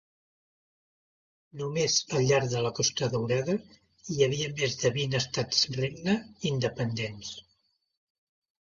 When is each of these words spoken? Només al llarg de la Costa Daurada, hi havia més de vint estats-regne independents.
Només 1.59 1.97
al 2.19 2.25
llarg 2.31 2.49
de 2.55 2.63
la 2.69 2.73
Costa 2.81 3.11
Daurada, 3.17 3.59
hi 4.15 4.19
havia 4.31 4.51
més 4.57 4.77
de 4.87 4.95
vint 4.99 5.17
estats-regne 5.23 6.19
independents. 6.55 7.35